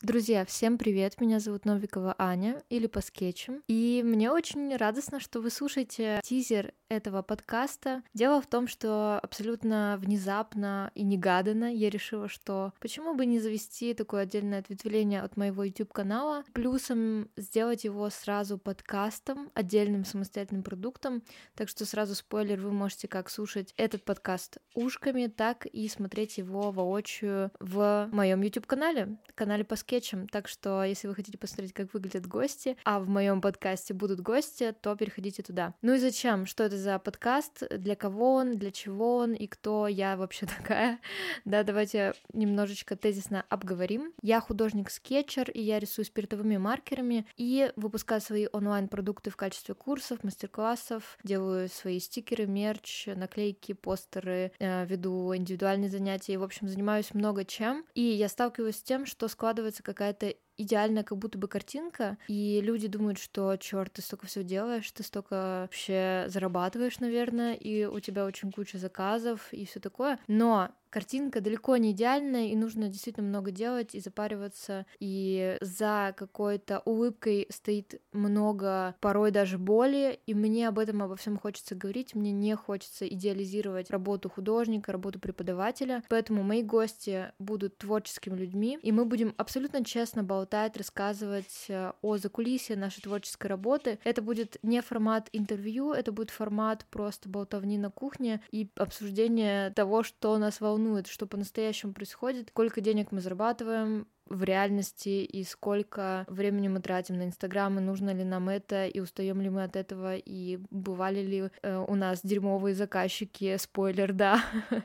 Друзья, 0.00 0.44
всем 0.44 0.78
привет! 0.78 1.20
Меня 1.20 1.40
зовут 1.40 1.64
Новикова 1.64 2.14
Аня, 2.18 2.62
или 2.70 2.86
по 2.86 3.00
скетчам. 3.00 3.64
И 3.66 4.00
мне 4.04 4.30
очень 4.30 4.76
радостно, 4.76 5.18
что 5.18 5.40
вы 5.40 5.50
слушаете 5.50 6.20
тизер 6.22 6.72
этого 6.88 7.22
подкаста. 7.22 8.04
Дело 8.14 8.40
в 8.40 8.46
том, 8.46 8.68
что 8.68 9.18
абсолютно 9.18 9.98
внезапно 10.00 10.92
и 10.94 11.02
негаданно 11.02 11.74
я 11.74 11.90
решила, 11.90 12.28
что 12.28 12.72
почему 12.78 13.14
бы 13.14 13.26
не 13.26 13.40
завести 13.40 13.92
такое 13.92 14.22
отдельное 14.22 14.60
ответвление 14.60 15.20
от 15.20 15.36
моего 15.36 15.64
YouTube-канала, 15.64 16.44
плюсом 16.52 17.28
сделать 17.36 17.82
его 17.82 18.08
сразу 18.08 18.56
подкастом, 18.56 19.50
отдельным 19.54 20.04
самостоятельным 20.04 20.62
продуктом. 20.62 21.24
Так 21.56 21.68
что 21.68 21.84
сразу 21.84 22.14
спойлер, 22.14 22.60
вы 22.60 22.70
можете 22.70 23.08
как 23.08 23.28
слушать 23.30 23.74
этот 23.76 24.04
подкаст 24.04 24.58
ушками, 24.74 25.26
так 25.26 25.66
и 25.66 25.88
смотреть 25.88 26.38
его 26.38 26.70
воочию 26.70 27.50
в 27.58 28.08
моем 28.12 28.42
YouTube-канале, 28.42 29.18
канале 29.34 29.64
по 29.64 29.74
скетчам. 29.74 29.87
Так 30.30 30.48
что, 30.48 30.84
если 30.84 31.08
вы 31.08 31.14
хотите 31.14 31.38
посмотреть, 31.38 31.72
как 31.72 31.92
выглядят 31.94 32.26
гости, 32.26 32.76
а 32.84 33.00
в 33.00 33.08
моем 33.08 33.40
подкасте 33.40 33.94
будут 33.94 34.20
гости, 34.20 34.74
то 34.80 34.94
переходите 34.94 35.42
туда. 35.42 35.74
Ну 35.80 35.94
и 35.94 35.98
зачем? 35.98 36.44
Что 36.46 36.64
это 36.64 36.76
за 36.76 36.98
подкаст, 36.98 37.62
для 37.70 37.96
кого 37.96 38.34
он, 38.34 38.58
для 38.58 38.70
чего 38.70 39.16
он 39.16 39.32
и 39.32 39.46
кто 39.46 39.88
я 39.88 40.16
вообще 40.16 40.46
такая. 40.58 41.00
Да, 41.44 41.62
давайте 41.62 42.12
немножечко 42.32 42.96
тезисно 42.96 43.44
обговорим. 43.48 44.12
Я 44.22 44.40
художник-скетчер, 44.40 45.50
и 45.50 45.60
я 45.62 45.78
рисую 45.78 46.04
спиртовыми 46.04 46.58
маркерами, 46.58 47.26
и 47.36 47.72
выпускаю 47.76 48.20
свои 48.20 48.46
онлайн-продукты 48.52 49.30
в 49.30 49.36
качестве 49.36 49.74
курсов, 49.74 50.22
мастер-классов, 50.22 51.18
делаю 51.24 51.68
свои 51.68 51.98
стикеры, 51.98 52.46
мерч, 52.46 53.06
наклейки, 53.06 53.72
постеры, 53.72 54.52
э, 54.58 54.84
веду 54.84 55.34
индивидуальные 55.34 55.88
занятия, 55.88 56.34
и, 56.34 56.36
в 56.36 56.42
общем, 56.42 56.68
занимаюсь 56.68 57.14
много 57.14 57.44
чем. 57.44 57.86
И 57.94 58.02
я 58.02 58.28
сталкиваюсь 58.28 58.76
с 58.76 58.82
тем, 58.82 59.06
что 59.06 59.28
складывается 59.28 59.77
какая-то 59.82 60.34
идеальная 60.56 61.04
как 61.04 61.18
будто 61.18 61.38
бы 61.38 61.48
картинка, 61.48 62.18
и 62.26 62.60
люди 62.60 62.88
думают, 62.88 63.18
что 63.18 63.56
черт, 63.56 63.92
ты 63.94 64.02
столько 64.02 64.26
всего 64.26 64.44
делаешь, 64.44 64.90
ты 64.90 65.02
столько 65.02 65.60
вообще 65.62 66.24
зарабатываешь, 66.28 66.98
наверное, 66.98 67.54
и 67.54 67.84
у 67.84 68.00
тебя 68.00 68.24
очень 68.24 68.50
куча 68.52 68.78
заказов 68.78 69.52
и 69.52 69.64
все 69.64 69.80
такое. 69.80 70.18
Но 70.26 70.70
картинка 70.90 71.40
далеко 71.40 71.76
не 71.76 71.92
идеальная, 71.92 72.48
и 72.48 72.56
нужно 72.56 72.88
действительно 72.88 73.26
много 73.28 73.50
делать 73.50 73.94
и 73.94 74.00
запариваться, 74.00 74.86
и 74.98 75.56
за 75.60 76.14
какой-то 76.16 76.80
улыбкой 76.84 77.46
стоит 77.50 78.00
много, 78.12 78.94
порой 79.00 79.30
даже 79.30 79.58
боли, 79.58 80.20
и 80.26 80.34
мне 80.34 80.68
об 80.68 80.78
этом 80.78 81.02
обо 81.02 81.16
всем 81.16 81.38
хочется 81.38 81.74
говорить, 81.74 82.14
мне 82.14 82.32
не 82.32 82.56
хочется 82.56 83.06
идеализировать 83.06 83.90
работу 83.90 84.28
художника, 84.28 84.92
работу 84.92 85.18
преподавателя, 85.20 86.02
поэтому 86.08 86.42
мои 86.42 86.62
гости 86.62 87.32
будут 87.38 87.78
творческими 87.78 88.36
людьми, 88.36 88.78
и 88.82 88.92
мы 88.92 89.04
будем 89.04 89.34
абсолютно 89.36 89.84
честно 89.84 90.22
болтать, 90.22 90.76
рассказывать 90.76 91.66
э, 91.68 91.92
о 92.02 92.16
закулисье 92.16 92.76
нашей 92.76 93.02
творческой 93.02 93.48
работы. 93.48 93.98
Это 94.04 94.22
будет 94.22 94.56
не 94.62 94.80
формат 94.80 95.28
интервью, 95.32 95.92
это 95.92 96.12
будет 96.12 96.30
формат 96.30 96.86
просто 96.90 97.28
болтовни 97.28 97.78
на 97.78 97.90
кухне 97.90 98.40
и 98.50 98.70
обсуждение 98.76 99.70
того, 99.70 100.02
что 100.02 100.36
нас 100.38 100.60
волнует 100.60 100.77
волнует, 100.78 101.08
что 101.08 101.26
по-настоящему 101.26 101.92
происходит, 101.92 102.50
сколько 102.50 102.80
денег 102.80 103.10
мы 103.10 103.20
зарабатываем, 103.20 104.06
в 104.28 104.42
реальности 104.42 105.08
и 105.08 105.44
сколько 105.44 106.24
времени 106.28 106.68
мы 106.68 106.80
тратим 106.80 107.16
на 107.18 107.24
Инстаграм, 107.24 107.78
и 107.78 107.82
нужно 107.82 108.10
ли 108.10 108.24
нам 108.24 108.48
это, 108.48 108.86
и 108.86 109.00
устаем 109.00 109.40
ли 109.40 109.50
мы 109.50 109.64
от 109.64 109.76
этого, 109.76 110.16
и 110.16 110.58
бывали 110.70 111.20
ли 111.20 111.50
э, 111.62 111.84
у 111.88 111.94
нас 111.94 112.20
дерьмовые 112.22 112.74
заказчики, 112.74 113.56
спойлер, 113.56 114.12
да. 114.12 114.42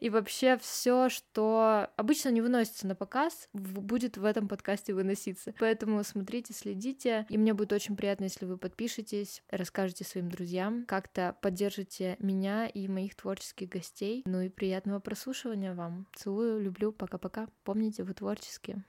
и 0.00 0.10
вообще 0.10 0.58
все, 0.58 1.08
что 1.08 1.88
обычно 1.96 2.30
не 2.30 2.40
выносится 2.40 2.86
на 2.86 2.94
показ, 2.94 3.48
будет 3.52 4.16
в 4.16 4.24
этом 4.24 4.48
подкасте 4.48 4.94
выноситься. 4.94 5.54
Поэтому 5.58 6.02
смотрите, 6.04 6.52
следите, 6.52 7.26
и 7.28 7.38
мне 7.38 7.54
будет 7.54 7.72
очень 7.72 7.96
приятно, 7.96 8.24
если 8.24 8.44
вы 8.44 8.56
подпишетесь, 8.56 9.42
расскажете 9.50 10.04
своим 10.04 10.30
друзьям, 10.30 10.84
как-то 10.86 11.36
поддержите 11.40 12.16
меня 12.18 12.66
и 12.66 12.88
моих 12.88 13.14
творческих 13.14 13.68
гостей. 13.68 14.22
Ну 14.26 14.40
и 14.40 14.48
приятного 14.48 15.00
прослушивания 15.00 15.74
вам. 15.74 16.06
Целую, 16.14 16.60
люблю, 16.60 16.92
пока-пока. 16.92 17.48
Помните, 17.64 18.02
вы 18.02 18.14
творческие. 18.14 18.78